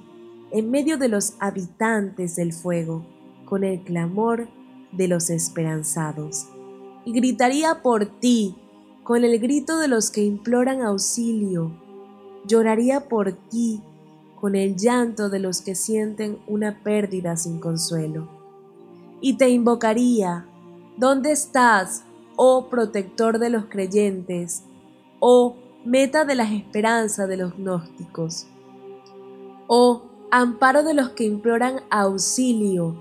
en 0.53 0.71
medio 0.71 0.97
de 0.97 1.09
los 1.09 1.35
habitantes 1.39 2.37
del 2.37 2.53
fuego, 2.53 3.05
con 3.45 3.65
el 3.65 3.81
clamor 3.81 4.49
de 4.93 5.09
los 5.09 5.31
esperanzados. 5.31 6.49
Y 7.05 7.13
gritaría 7.13 7.83
por 7.83 8.07
ti, 8.07 8.57
con 9.03 9.25
el 9.25 9.39
grito 9.39 9.79
de 9.79 9.89
los 9.89 10.11
que 10.11 10.23
imploran 10.23 10.83
auxilio. 10.83 11.73
Lloraría 12.47 13.09
por 13.09 13.33
ti, 13.33 13.83
con 14.41 14.57
el 14.57 14.77
llanto 14.77 15.29
de 15.29 15.39
los 15.39 15.61
que 15.61 15.75
sienten 15.75 16.39
una 16.47 16.83
pérdida 16.83 17.37
sin 17.37 17.61
consuelo. 17.61 18.29
Y 19.21 19.37
te 19.37 19.51
invocaría, 19.51 20.47
¿dónde 20.97 21.33
estás, 21.33 22.05
oh 22.37 22.69
protector 22.71 23.39
de 23.39 23.51
los 23.51 23.67
creyentes, 23.67 24.63
oh 25.19 25.57
meta 25.85 26.25
de 26.25 26.35
las 26.35 26.53
esperanzas 26.53 27.29
de 27.29 27.37
los 27.37 27.55
gnósticos? 27.57 28.47
Oh 29.67 30.03
amparo 30.31 30.83
de 30.83 30.95
los 30.95 31.11
que 31.11 31.25
imploran 31.25 31.83
auxilio, 31.91 32.97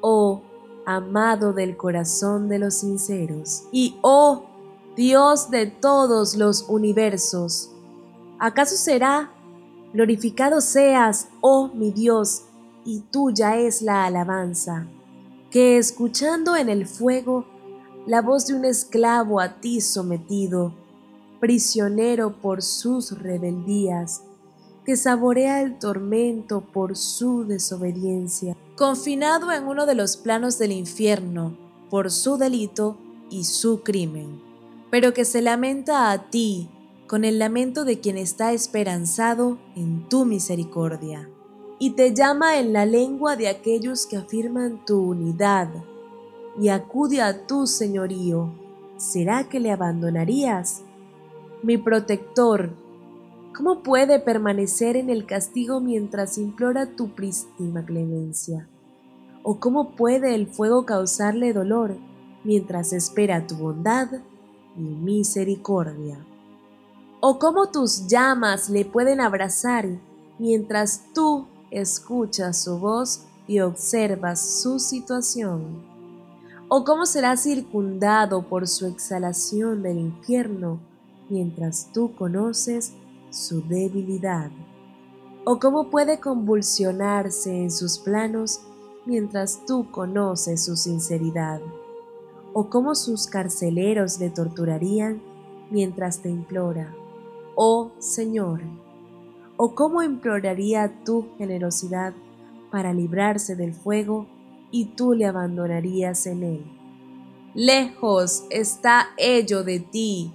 oh 0.00 0.42
amado 0.86 1.52
del 1.52 1.76
corazón 1.76 2.48
de 2.48 2.58
los 2.58 2.74
sinceros, 2.74 3.64
y 3.72 3.96
oh 4.02 4.44
Dios 4.96 5.50
de 5.50 5.66
todos 5.66 6.36
los 6.36 6.66
universos, 6.68 7.70
¿acaso 8.38 8.76
será 8.76 9.30
glorificado 9.92 10.60
seas, 10.60 11.28
oh 11.40 11.68
mi 11.68 11.90
Dios, 11.90 12.44
y 12.84 13.00
tuya 13.00 13.56
es 13.56 13.82
la 13.82 14.06
alabanza, 14.06 14.86
que 15.50 15.78
escuchando 15.78 16.56
en 16.56 16.68
el 16.68 16.86
fuego 16.86 17.46
la 18.06 18.22
voz 18.22 18.46
de 18.46 18.54
un 18.54 18.64
esclavo 18.64 19.40
a 19.40 19.60
ti 19.60 19.80
sometido, 19.80 20.74
prisionero 21.40 22.40
por 22.40 22.62
sus 22.62 23.18
rebeldías, 23.18 24.22
que 24.84 24.96
saborea 24.96 25.60
el 25.62 25.78
tormento 25.78 26.60
por 26.60 26.96
su 26.96 27.44
desobediencia, 27.44 28.56
confinado 28.76 29.52
en 29.52 29.64
uno 29.64 29.86
de 29.86 29.94
los 29.94 30.16
planos 30.16 30.58
del 30.58 30.72
infierno 30.72 31.56
por 31.90 32.10
su 32.10 32.36
delito 32.36 32.96
y 33.30 33.44
su 33.44 33.82
crimen, 33.82 34.40
pero 34.90 35.12
que 35.14 35.24
se 35.24 35.42
lamenta 35.42 36.10
a 36.10 36.30
ti 36.30 36.68
con 37.12 37.26
el 37.26 37.38
lamento 37.38 37.84
de 37.84 38.00
quien 38.00 38.16
está 38.16 38.54
esperanzado 38.54 39.58
en 39.76 40.08
tu 40.08 40.24
misericordia, 40.24 41.28
y 41.78 41.90
te 41.90 42.14
llama 42.14 42.58
en 42.58 42.72
la 42.72 42.86
lengua 42.86 43.36
de 43.36 43.48
aquellos 43.48 44.06
que 44.06 44.16
afirman 44.16 44.82
tu 44.86 44.98
unidad, 45.10 45.68
y 46.58 46.70
acude 46.70 47.20
a 47.20 47.46
tu 47.46 47.66
señorío, 47.66 48.54
¿será 48.96 49.46
que 49.50 49.60
le 49.60 49.72
abandonarías? 49.72 50.84
Mi 51.62 51.76
protector, 51.76 52.72
¿Cómo 53.54 53.82
puede 53.82 54.18
permanecer 54.18 54.96
en 54.96 55.10
el 55.10 55.26
castigo 55.26 55.80
mientras 55.82 56.38
implora 56.38 56.96
tu 56.96 57.14
prístima 57.14 57.84
clemencia? 57.84 58.70
¿O 59.42 59.60
cómo 59.60 59.90
puede 59.96 60.34
el 60.34 60.46
fuego 60.46 60.86
causarle 60.86 61.52
dolor 61.52 61.98
mientras 62.42 62.94
espera 62.94 63.46
tu 63.46 63.56
bondad 63.56 64.08
y 64.74 64.80
misericordia? 64.80 66.26
¿O 67.24 67.38
cómo 67.38 67.68
tus 67.68 68.08
llamas 68.08 68.68
le 68.68 68.84
pueden 68.84 69.20
abrazar 69.20 69.86
mientras 70.40 71.04
tú 71.14 71.46
escuchas 71.70 72.64
su 72.64 72.80
voz 72.80 73.26
y 73.46 73.60
observas 73.60 74.60
su 74.60 74.80
situación? 74.80 75.84
¿O 76.66 76.82
cómo 76.82 77.06
será 77.06 77.36
circundado 77.36 78.42
por 78.48 78.66
su 78.66 78.86
exhalación 78.86 79.84
del 79.84 79.98
infierno 79.98 80.80
mientras 81.30 81.92
tú 81.92 82.12
conoces 82.16 82.92
su 83.30 83.62
debilidad, 83.68 84.50
o 85.44 85.60
cómo 85.60 85.90
puede 85.90 86.18
convulsionarse 86.18 87.56
en 87.56 87.70
sus 87.70 88.00
planos 88.00 88.62
mientras 89.06 89.64
tú 89.64 89.88
conoces 89.92 90.64
su 90.64 90.76
sinceridad, 90.76 91.60
o 92.52 92.68
cómo 92.68 92.96
sus 92.96 93.28
carceleros 93.28 94.18
le 94.18 94.28
torturarían 94.28 95.22
mientras 95.70 96.20
te 96.20 96.28
implora, 96.28 96.92
oh 97.54 97.92
Señor, 97.98 98.60
o 99.56 99.74
cómo 99.74 100.02
imploraría 100.02 101.04
tu 101.04 101.28
generosidad 101.38 102.14
para 102.70 102.92
librarse 102.92 103.54
del 103.56 103.74
fuego 103.74 104.26
y 104.70 104.86
tú 104.96 105.14
le 105.14 105.26
abandonarías 105.26 106.26
en 106.26 106.42
él. 106.42 106.64
Lejos 107.54 108.44
está 108.50 109.08
ello 109.18 109.62
de 109.62 109.80
ti, 109.80 110.32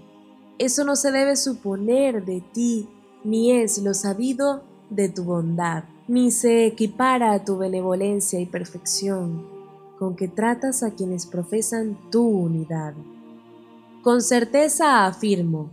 eso 0.60 0.84
no 0.84 0.96
se 0.96 1.12
debe 1.12 1.36
suponer 1.36 2.26
de 2.26 2.42
ti, 2.42 2.88
ni 3.24 3.52
es 3.52 3.78
lo 3.80 3.94
sabido 3.94 4.64
de 4.90 5.10
tu 5.10 5.24
bondad, 5.24 5.84
ni 6.08 6.32
se 6.32 6.66
equipara 6.66 7.34
a 7.34 7.44
tu 7.44 7.58
benevolencia 7.58 8.40
y 8.40 8.46
perfección, 8.46 9.46
con 10.00 10.16
que 10.16 10.28
tratas 10.28 10.84
a 10.84 10.92
quienes 10.92 11.26
profesan 11.26 11.98
tu 12.12 12.28
unidad. 12.28 12.94
Con 14.04 14.22
certeza 14.22 15.06
afirmo, 15.06 15.70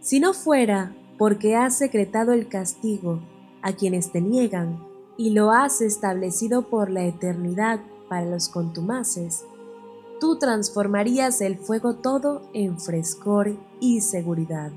si 0.00 0.20
no 0.20 0.32
fuera 0.32 0.94
porque 1.18 1.56
has 1.56 1.76
secretado 1.76 2.32
el 2.32 2.48
castigo 2.48 3.20
a 3.62 3.72
quienes 3.72 4.12
te 4.12 4.20
niegan 4.20 4.78
y 5.16 5.30
lo 5.30 5.50
has 5.50 5.80
establecido 5.80 6.68
por 6.68 6.90
la 6.90 7.04
eternidad 7.04 7.80
para 8.08 8.24
los 8.24 8.48
contumaces, 8.48 9.44
tú 10.20 10.38
transformarías 10.38 11.40
el 11.40 11.58
fuego 11.58 11.94
todo 11.94 12.42
en 12.52 12.78
frescor 12.78 13.56
y 13.80 14.00
seguridad, 14.00 14.70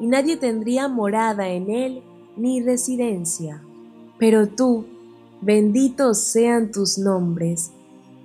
y 0.00 0.06
nadie 0.06 0.36
tendría 0.36 0.88
morada 0.88 1.48
en 1.48 1.70
él 1.70 2.02
ni 2.36 2.62
residencia. 2.62 3.62
Pero 4.18 4.48
tú, 4.48 4.86
benditos 5.40 6.18
sean 6.18 6.70
tus 6.70 6.98
nombres, 6.98 7.72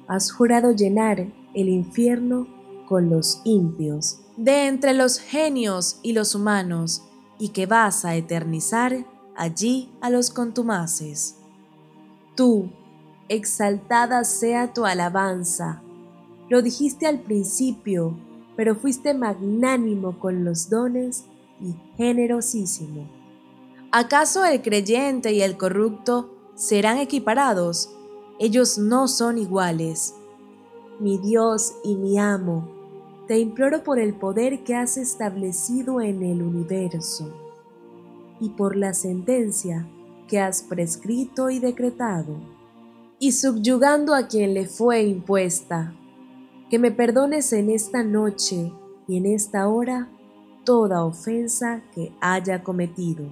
has 0.08 0.32
jurado 0.32 0.72
llenar 0.72 1.28
el 1.54 1.70
infierno 1.70 2.48
con 2.88 3.10
los 3.10 3.42
impios, 3.44 4.20
de 4.38 4.68
entre 4.68 4.94
los 4.94 5.20
genios 5.20 6.00
y 6.02 6.14
los 6.14 6.36
humanos, 6.36 7.04
y 7.40 7.50
que 7.50 7.66
vas 7.66 8.06
a 8.06 8.16
eternizar 8.16 9.06
allí 9.36 9.92
a 10.02 10.10
los 10.10 10.30
contumaces. 10.30 11.38
Tú, 12.36 12.70
exaltada 13.28 14.24
sea 14.24 14.74
tu 14.74 14.86
alabanza, 14.86 15.82
lo 16.50 16.62
dijiste 16.62 17.08
al 17.08 17.20
principio, 17.20 18.16
pero 18.56 18.76
fuiste 18.76 19.14
magnánimo 19.14 20.20
con 20.20 20.46
los 20.46 20.70
dones 20.70 21.26
y 21.60 21.76
generosísimo. 21.98 23.08
¿Acaso 23.92 24.44
el 24.46 24.62
creyente 24.62 25.34
y 25.34 25.42
el 25.42 25.58
corrupto 25.58 26.34
serán 26.56 26.98
equiparados? 26.98 27.90
Ellos 28.40 28.78
no 28.78 29.08
son 29.08 29.38
iguales. 29.38 30.16
Mi 31.00 31.18
Dios 31.18 31.74
y 31.84 31.96
mi 31.96 32.20
amo, 32.20 32.73
te 33.28 33.40
imploro 33.40 33.84
por 33.84 34.00
el 34.00 34.14
poder 34.14 34.64
que 34.64 34.76
has 34.76 34.98
establecido 34.98 36.02
en 36.02 36.24
el 36.24 36.42
universo 36.42 37.34
y 38.40 38.50
por 38.50 38.76
la 38.76 38.94
sentencia 38.94 39.88
que 40.28 40.40
has 40.40 40.64
prescrito 40.64 41.50
y 41.50 41.60
decretado, 41.60 42.36
y 43.20 43.32
subyugando 43.32 44.14
a 44.14 44.28
quien 44.28 44.54
le 44.54 44.66
fue 44.66 45.04
impuesta 45.04 45.94
que 46.70 46.80
me 46.80 46.92
perdones 46.92 47.54
en 47.54 47.70
esta 47.70 48.04
noche 48.04 48.74
y 49.08 49.18
en 49.18 49.26
esta 49.28 49.68
hora 49.68 50.10
toda 50.64 51.06
ofensa 51.06 51.84
que 51.94 52.12
haya 52.20 52.64
cometido, 52.64 53.26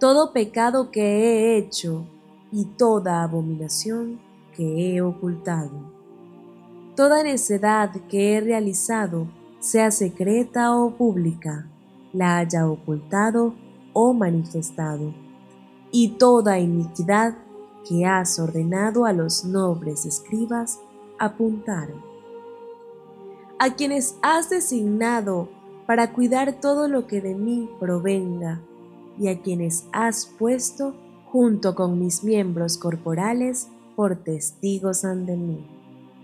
todo 0.00 0.32
pecado 0.32 0.90
que 0.90 1.02
he 1.02 1.56
hecho 1.56 2.04
y 2.50 2.64
toda 2.64 3.22
abominación 3.22 4.20
que 4.56 4.96
he 4.96 5.00
ocultado, 5.00 6.01
toda 6.96 7.22
necedad 7.22 7.90
que 8.08 8.34
he 8.34 8.40
realizado, 8.40 9.26
sea 9.60 9.90
secreta 9.90 10.76
o 10.76 10.96
pública, 10.96 11.66
la 12.12 12.38
haya 12.38 12.68
ocultado 12.68 13.54
o 13.92 14.12
manifestado, 14.12 15.14
y 15.90 16.16
toda 16.18 16.58
iniquidad 16.58 17.36
que 17.88 18.06
has 18.06 18.38
ordenado 18.38 19.04
a 19.06 19.12
los 19.12 19.44
nobles 19.44 20.06
escribas 20.06 20.80
apuntar 21.18 21.88
a 23.62 23.76
quienes 23.76 24.16
has 24.22 24.50
designado 24.50 25.48
para 25.86 26.12
cuidar 26.12 26.60
todo 26.60 26.88
lo 26.88 27.06
que 27.06 27.20
de 27.20 27.36
mí 27.36 27.70
provenga, 27.78 28.60
y 29.20 29.28
a 29.28 29.40
quienes 29.40 29.86
has 29.92 30.26
puesto 30.26 30.96
junto 31.26 31.76
con 31.76 32.00
mis 32.00 32.24
miembros 32.24 32.76
corporales 32.76 33.68
por 33.94 34.16
testigos 34.16 35.04
ante 35.04 35.36
mí. 35.36 35.64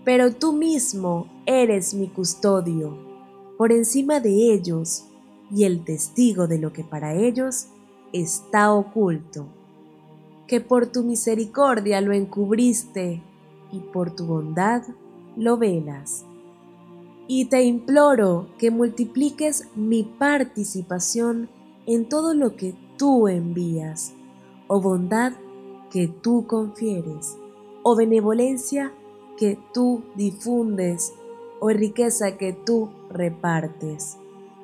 Pero 0.05 0.33
tú 0.33 0.53
mismo 0.53 1.27
eres 1.45 1.93
mi 1.93 2.07
custodio, 2.07 2.97
por 3.57 3.71
encima 3.71 4.19
de 4.19 4.53
ellos, 4.53 5.05
y 5.51 5.63
el 5.63 5.83
testigo 5.83 6.47
de 6.47 6.59
lo 6.59 6.71
que 6.71 6.83
para 6.83 7.13
ellos 7.15 7.67
está 8.13 8.73
oculto, 8.73 9.47
que 10.47 10.61
por 10.61 10.87
tu 10.87 11.03
misericordia 11.03 12.01
lo 12.01 12.13
encubriste 12.13 13.21
y 13.71 13.79
por 13.79 14.15
tu 14.15 14.25
bondad 14.25 14.83
lo 15.35 15.57
velas. 15.57 16.25
Y 17.27 17.45
te 17.45 17.63
imploro 17.63 18.47
que 18.57 18.71
multipliques 18.71 19.67
mi 19.75 20.03
participación 20.03 21.49
en 21.85 22.09
todo 22.09 22.33
lo 22.33 22.55
que 22.55 22.73
tú 22.97 23.27
envías, 23.27 24.13
oh 24.67 24.81
bondad 24.81 25.33
que 25.91 26.07
tú 26.07 26.45
confieres, 26.47 27.37
o 27.83 27.95
benevolencia 27.95 28.93
que 29.39 29.57
tú 29.73 30.03
difundes, 30.15 31.13
o 31.61 31.69
riqueza 31.69 32.37
que 32.37 32.51
tú 32.51 32.89
repartes, 33.09 34.17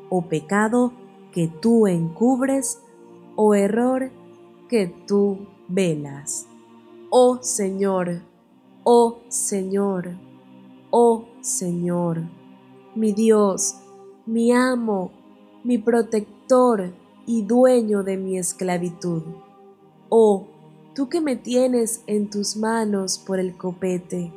o 0.09 0.23
pecado 0.23 0.91
que 1.31 1.47
tú 1.47 1.87
encubres, 1.87 2.81
o 3.37 3.55
error 3.55 4.11
que 4.67 4.87
tú 5.07 5.47
velas. 5.69 6.47
Oh 7.09 7.41
Señor, 7.41 8.21
oh 8.83 9.19
Señor, 9.29 10.17
oh 10.91 11.23
Señor, 11.39 12.23
mi 12.95 13.13
Dios, 13.13 13.75
mi 14.25 14.51
amo, 14.51 15.11
mi 15.63 15.77
protector 15.77 16.93
y 17.25 17.43
dueño 17.43 18.03
de 18.03 18.17
mi 18.17 18.37
esclavitud. 18.37 19.23
Oh, 20.09 20.47
tú 20.93 21.07
que 21.07 21.21
me 21.21 21.37
tienes 21.37 22.03
en 22.07 22.29
tus 22.29 22.57
manos 22.57 23.17
por 23.17 23.39
el 23.39 23.55
copete. 23.55 24.33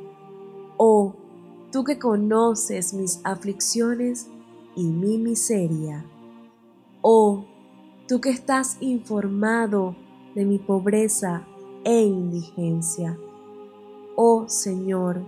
Oh, 0.81 1.13
tú 1.73 1.83
que 1.83 1.99
conoces 1.99 2.93
mis 2.93 3.19
aflicciones 3.25 4.29
y 4.77 4.85
mi 4.85 5.17
miseria. 5.17 6.05
Oh, 7.01 7.43
tú 8.07 8.21
que 8.21 8.29
estás 8.29 8.77
informado 8.79 9.93
de 10.35 10.45
mi 10.45 10.57
pobreza 10.57 11.45
e 11.83 12.03
indigencia. 12.03 13.19
Oh 14.15 14.47
Señor, 14.47 15.21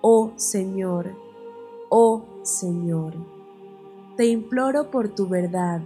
oh 0.00 0.30
Señor, 0.36 1.12
oh 1.88 2.22
Señor, 2.42 3.14
te 4.16 4.26
imploro 4.26 4.92
por 4.92 5.08
tu 5.08 5.26
verdad, 5.26 5.82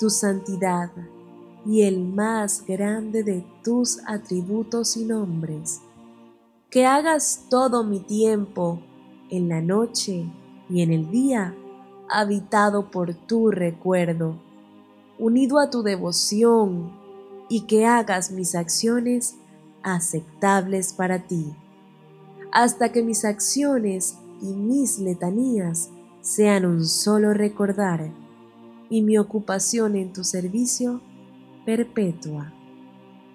tu 0.00 0.10
santidad 0.10 0.90
y 1.64 1.82
el 1.82 2.04
más 2.04 2.66
grande 2.66 3.22
de 3.22 3.46
tus 3.62 4.00
atributos 4.08 4.96
y 4.96 5.04
nombres, 5.04 5.82
que 6.72 6.86
hagas 6.86 7.48
todo 7.50 7.84
mi 7.84 8.00
tiempo 8.00 8.80
en 9.28 9.50
la 9.50 9.60
noche 9.60 10.24
y 10.70 10.80
en 10.80 10.90
el 10.90 11.10
día 11.10 11.54
habitado 12.08 12.90
por 12.90 13.12
tu 13.14 13.50
recuerdo, 13.50 14.40
unido 15.18 15.58
a 15.58 15.68
tu 15.68 15.82
devoción 15.82 16.90
y 17.50 17.66
que 17.66 17.84
hagas 17.84 18.30
mis 18.30 18.54
acciones 18.54 19.36
aceptables 19.82 20.94
para 20.94 21.26
ti, 21.26 21.54
hasta 22.52 22.90
que 22.90 23.02
mis 23.02 23.26
acciones 23.26 24.16
y 24.40 24.54
mis 24.54 24.98
letanías 24.98 25.90
sean 26.22 26.64
un 26.64 26.86
solo 26.86 27.34
recordar 27.34 28.10
y 28.88 29.02
mi 29.02 29.18
ocupación 29.18 29.94
en 29.94 30.14
tu 30.14 30.24
servicio 30.24 31.02
perpetua. 31.66 32.50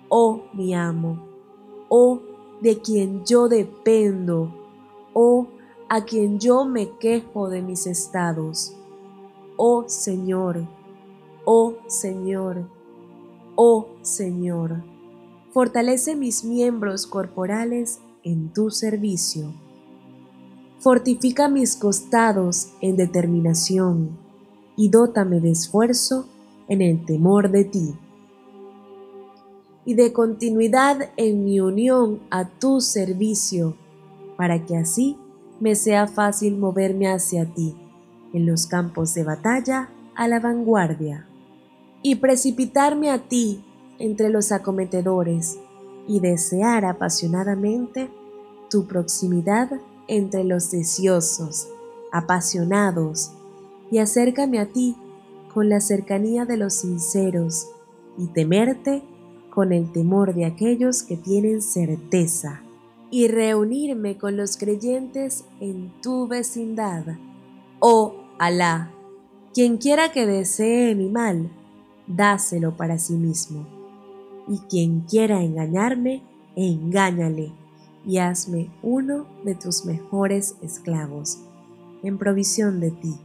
Oh 0.10 0.46
mi 0.54 0.74
amo, 0.74 1.24
oh 1.88 2.27
de 2.62 2.80
quien 2.80 3.24
yo 3.26 3.48
dependo, 3.48 4.54
oh 5.14 5.48
a 5.90 6.04
quien 6.04 6.40
yo 6.40 6.66
me 6.66 6.98
quejo 6.98 7.50
de 7.50 7.62
mis 7.62 7.88
estados. 7.88 8.74
Oh 9.56 9.86
Señor, 9.88 10.68
oh 11.46 11.76
Señor, 11.88 12.70
oh 13.56 13.88
Señor, 14.02 14.84
fortalece 15.52 16.16
mis 16.16 16.44
miembros 16.44 17.08
corporales 17.08 18.00
en 18.24 18.52
tu 18.54 18.70
servicio. 18.70 19.54
Fortifica 20.80 21.48
mis 21.48 21.76
costados 21.76 22.74
en 22.82 22.98
determinación 22.98 24.18
y 24.76 24.90
dótame 24.90 25.40
de 25.40 25.52
esfuerzo 25.52 26.28
en 26.68 26.82
el 26.82 27.04
temor 27.06 27.50
de 27.50 27.66
ti 27.66 27.96
y 29.88 29.94
de 29.94 30.12
continuidad 30.12 31.12
en 31.16 31.46
mi 31.46 31.62
unión 31.62 32.20
a 32.30 32.50
tu 32.50 32.82
servicio, 32.82 33.78
para 34.36 34.66
que 34.66 34.76
así 34.76 35.18
me 35.62 35.76
sea 35.76 36.08
fácil 36.08 36.58
moverme 36.58 37.08
hacia 37.08 37.46
ti 37.46 37.74
en 38.34 38.46
los 38.46 38.68
campos 38.68 39.14
de 39.14 39.24
batalla 39.24 39.90
a 40.14 40.28
la 40.28 40.42
vanguardia 40.42 41.26
y 42.02 42.16
precipitarme 42.16 43.10
a 43.10 43.30
ti 43.30 43.64
entre 43.98 44.30
los 44.30 44.52
acometedores 44.52 45.58
y 46.06 46.20
desear 46.20 46.84
apasionadamente 46.84 48.10
tu 48.70 48.88
proximidad 48.88 49.72
entre 50.10 50.44
los 50.44 50.70
deseosos, 50.70 51.70
apasionados, 52.12 53.32
y 53.90 54.00
acércame 54.00 54.60
a 54.60 54.66
ti 54.66 54.98
con 55.54 55.70
la 55.70 55.80
cercanía 55.80 56.44
de 56.44 56.58
los 56.58 56.74
sinceros 56.74 57.70
y 58.18 58.28
temerte 58.28 59.02
con 59.58 59.74
el 59.74 59.92
temor 59.92 60.36
de 60.36 60.46
aquellos 60.46 61.02
que 61.02 61.18
tienen 61.18 61.64
certeza 61.64 62.62
y 63.10 63.28
reunirme 63.28 64.16
con 64.16 64.38
los 64.38 64.56
creyentes 64.56 65.46
en 65.60 65.92
tu 66.00 66.28
vecindad. 66.28 67.18
Oh 67.80 68.14
Alá, 68.38 68.92
quien 69.56 69.78
quiera 69.78 70.12
que 70.12 70.28
desee 70.28 70.94
mi 70.94 71.10
mal, 71.10 71.50
dáselo 72.06 72.78
para 72.78 73.00
sí 73.00 73.16
mismo. 73.16 73.66
Y 74.48 74.60
quien 74.70 75.02
quiera 75.10 75.42
engañarme, 75.42 76.22
engáñale 76.56 77.52
y 78.06 78.20
hazme 78.20 78.70
uno 78.84 79.26
de 79.44 79.56
tus 79.56 79.86
mejores 79.86 80.56
esclavos, 80.62 81.40
en 82.04 82.20
provisión 82.20 82.80
de 82.80 82.92
ti, 82.92 83.16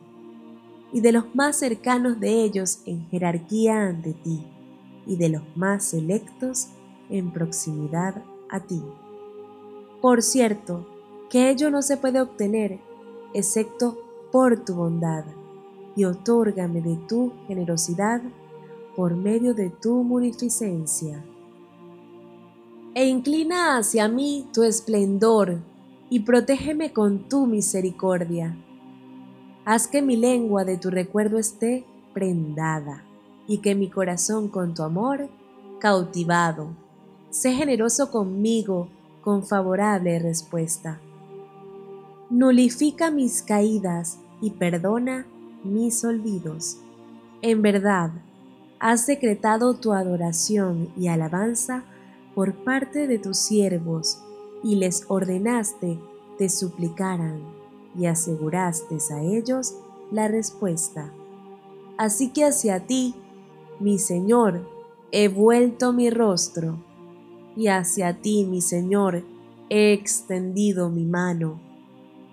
y 0.95 1.03
de 1.03 1.13
los 1.13 1.35
más 1.35 1.59
cercanos 1.59 2.19
de 2.21 2.43
ellos 2.43 2.81
en 2.87 3.07
jerarquía 3.11 3.87
ante 3.87 4.15
ti, 4.15 4.47
y 5.07 5.17
de 5.17 5.29
los 5.29 5.43
más 5.57 5.85
selectos 5.85 6.69
en 7.11 7.33
proximidad 7.33 8.23
a 8.49 8.61
ti. 8.61 8.83
Por 10.01 10.23
cierto, 10.23 10.87
que 11.31 11.51
ello 11.51 11.71
no 11.71 11.83
se 11.83 11.97
puede 11.97 12.21
obtener 12.21 12.79
excepto 13.35 13.99
por 14.31 14.65
tu 14.65 14.75
bondad, 14.75 15.25
y 15.95 16.05
otórgame 16.05 16.81
de 16.81 16.97
tu 17.09 17.33
generosidad 17.47 18.23
por 18.97 19.15
medio 19.15 19.55
de 19.55 19.71
tu 19.71 20.03
munificencia. 20.03 21.25
E 22.95 23.07
inclina 23.07 23.79
hacia 23.79 24.09
mí 24.09 24.49
tu 24.53 24.63
esplendor 24.63 25.59
y 26.11 26.21
protégeme 26.21 26.93
con 26.93 27.29
tu 27.29 27.47
misericordia. 27.47 28.57
Haz 29.65 29.87
que 29.87 30.03
mi 30.03 30.17
lengua 30.17 30.65
de 30.65 30.77
tu 30.77 30.91
recuerdo 30.91 31.39
esté 31.39 31.87
prendada 32.13 33.05
y 33.53 33.59
que 33.59 33.75
mi 33.75 33.91
corazón 33.91 34.49
con 34.49 34.73
tu 34.73 34.83
amor 34.83 35.29
cautivado. 35.79 36.69
Sé 37.29 37.53
generoso 37.53 38.11
conmigo 38.11 38.89
con 39.21 39.45
favorable 39.45 40.19
respuesta. 40.21 40.99
Nulifica 42.31 43.11
mis 43.11 43.43
caídas 43.43 44.21
y 44.41 44.53
perdona 44.53 45.27
mis 45.65 46.03
olvidos. 46.03 46.79
En 47.43 47.61
verdad, 47.61 48.13
has 48.81 49.07
decretado 49.07 49.75
tu 49.75 49.93
adoración 49.93 50.89
y 50.97 51.09
alabanza 51.09 51.85
por 52.35 52.55
parte 52.65 53.07
de 53.07 53.19
tus 53.19 53.37
siervos 53.37 54.23
y 54.65 54.77
les 54.77 55.05
ordenaste 55.09 56.01
te 56.39 56.49
suplicaran 56.49 57.43
y 57.99 58.07
aseguraste 58.07 58.97
a 59.13 59.21
ellos 59.21 59.75
la 60.11 60.27
respuesta. 60.27 61.13
Así 61.99 62.31
que 62.31 62.47
hacia 62.47 62.87
ti, 62.87 63.15
mi 63.83 63.99
Señor, 63.99 64.67
he 65.11 65.29
vuelto 65.29 65.93
mi 65.93 66.09
rostro 66.09 66.83
y 67.57 67.67
hacia 67.67 68.21
ti, 68.21 68.45
mi 68.45 68.61
Señor, 68.61 69.25
he 69.69 69.93
extendido 69.93 70.89
mi 70.89 71.05
mano. 71.05 71.61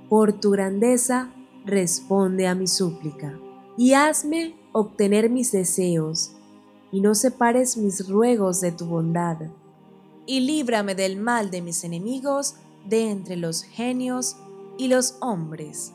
Por 0.08 0.34
tu 0.34 0.52
grandeza, 0.52 1.34
responde 1.66 2.48
a 2.48 2.56
mi 2.56 2.68
súplica 2.68 3.38
y 3.78 3.94
hazme 3.94 4.56
obtener 4.72 5.30
mis 5.30 5.52
deseos 5.52 6.34
y 6.92 7.02
no 7.02 7.16
separes 7.16 7.78
mis 7.78 8.08
ruegos 8.08 8.62
de 8.62 8.72
tu 8.72 8.86
bondad. 8.86 9.38
Y 10.26 10.42
líbrame 10.42 10.96
del 10.96 11.18
mal 11.18 11.50
de 11.52 11.62
mis 11.62 11.84
enemigos 11.84 12.56
de 12.88 13.10
entre 13.10 13.36
los 13.36 13.64
genios 13.64 14.38
y 14.78 14.88
los 14.88 15.18
hombres. 15.22 15.94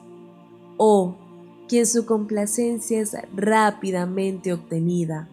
Oh, 0.77 1.15
quien 1.69 1.87
su 1.87 2.05
complacencia 2.05 3.01
es 3.01 3.17
rápidamente 3.35 4.53
obtenida, 4.53 5.29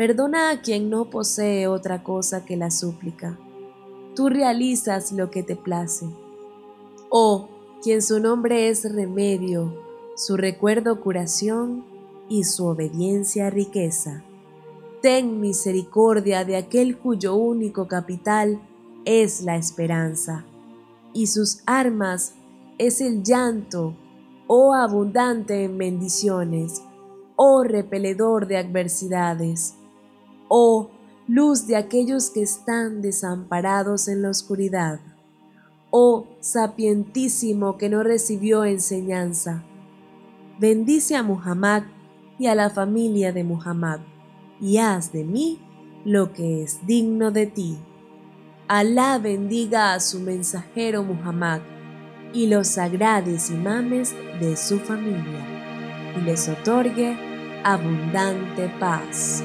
perdona 0.00 0.48
a 0.48 0.62
quien 0.62 0.88
no 0.88 1.10
posee 1.10 1.66
otra 1.66 2.02
cosa 2.02 2.46
que 2.46 2.56
la 2.56 2.70
súplica. 2.70 3.38
Tú 4.16 4.30
realizas 4.30 5.12
lo 5.12 5.30
que 5.30 5.42
te 5.42 5.56
place. 5.56 6.06
Oh, 7.10 7.50
quien 7.82 8.00
su 8.00 8.18
nombre 8.18 8.70
es 8.70 8.90
remedio, 8.90 9.74
su 10.16 10.38
recuerdo 10.38 11.02
curación 11.02 11.84
y 12.30 12.44
su 12.44 12.64
obediencia 12.64 13.50
riqueza 13.50 14.24
ten 15.02 15.38
misericordia 15.38 16.46
de 16.46 16.56
aquel 16.56 16.96
cuyo 16.96 17.34
único 17.34 17.86
capital 17.86 18.58
es 19.04 19.42
la 19.42 19.56
esperanza, 19.56 20.46
y 21.12 21.26
sus 21.26 21.62
armas 21.66 22.36
es 22.78 23.02
el 23.02 23.22
llanto, 23.22 23.94
oh 24.46 24.72
abundante 24.72 25.64
en 25.64 25.76
bendiciones, 25.76 26.82
oh 27.36 27.64
repeledor 27.64 28.46
de 28.46 28.56
adversidades, 28.56 29.74
oh 30.52 30.90
luz 31.28 31.68
de 31.68 31.76
aquellos 31.76 32.28
que 32.30 32.42
están 32.42 33.02
desamparados 33.02 34.08
en 34.08 34.22
la 34.22 34.30
oscuridad. 34.30 34.98
Oh 35.90 36.26
sapientísimo 36.40 37.78
que 37.78 37.88
no 37.88 38.02
recibió 38.02 38.64
enseñanza, 38.64 39.62
bendice 40.58 41.14
a 41.14 41.22
Muhammad 41.22 41.84
y 42.36 42.48
a 42.48 42.56
la 42.56 42.68
familia 42.68 43.32
de 43.32 43.44
Muhammad, 43.44 44.00
y 44.60 44.78
haz 44.78 45.12
de 45.12 45.24
mí 45.24 45.60
lo 46.04 46.32
que 46.32 46.64
es 46.64 46.84
digno 46.84 47.30
de 47.30 47.46
ti. 47.46 47.78
Alá 48.66 49.18
bendiga 49.18 49.94
a 49.94 50.00
su 50.00 50.18
mensajero 50.18 51.04
Muhammad 51.04 51.60
y 52.32 52.48
los 52.48 52.66
sagrados 52.68 53.50
imames 53.50 54.14
de 54.40 54.56
su 54.56 54.80
familia, 54.80 56.16
y 56.18 56.22
les 56.22 56.48
otorgue 56.48 57.16
abundante 57.62 58.68
paz. 58.80 59.44